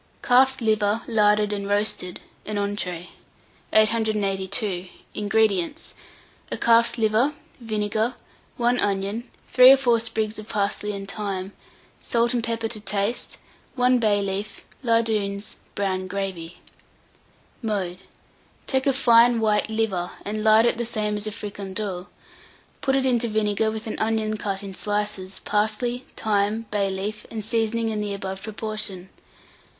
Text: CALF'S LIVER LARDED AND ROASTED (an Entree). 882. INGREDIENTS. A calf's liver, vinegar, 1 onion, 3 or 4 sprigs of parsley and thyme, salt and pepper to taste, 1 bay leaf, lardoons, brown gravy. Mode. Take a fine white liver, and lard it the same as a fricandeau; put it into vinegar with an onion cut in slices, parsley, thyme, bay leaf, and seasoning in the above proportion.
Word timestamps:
CALF'S 0.23 0.61
LIVER 0.61 1.03
LARDED 1.07 1.53
AND 1.53 1.67
ROASTED 1.69 2.21
(an 2.47 2.57
Entree). 2.57 3.09
882. 3.71 4.87
INGREDIENTS. 5.13 5.93
A 6.51 6.57
calf's 6.57 6.97
liver, 6.97 7.35
vinegar, 7.59 8.15
1 8.57 8.79
onion, 8.79 9.29
3 9.49 9.73
or 9.73 9.77
4 9.77 9.99
sprigs 9.99 10.39
of 10.39 10.49
parsley 10.49 10.91
and 10.91 11.07
thyme, 11.07 11.51
salt 11.99 12.33
and 12.33 12.43
pepper 12.43 12.67
to 12.67 12.79
taste, 12.79 13.37
1 13.75 13.99
bay 13.99 14.23
leaf, 14.23 14.61
lardoons, 14.81 15.55
brown 15.75 16.07
gravy. 16.07 16.57
Mode. 17.61 17.99
Take 18.65 18.87
a 18.87 18.93
fine 18.93 19.39
white 19.39 19.69
liver, 19.69 20.09
and 20.25 20.43
lard 20.43 20.65
it 20.65 20.77
the 20.79 20.83
same 20.83 21.15
as 21.15 21.27
a 21.27 21.31
fricandeau; 21.31 22.07
put 22.81 22.95
it 22.95 23.05
into 23.05 23.27
vinegar 23.27 23.69
with 23.69 23.85
an 23.85 23.99
onion 23.99 24.37
cut 24.37 24.63
in 24.63 24.73
slices, 24.73 25.37
parsley, 25.41 26.05
thyme, 26.15 26.65
bay 26.71 26.89
leaf, 26.89 27.27
and 27.29 27.45
seasoning 27.45 27.89
in 27.89 28.01
the 28.01 28.15
above 28.15 28.41
proportion. 28.41 29.09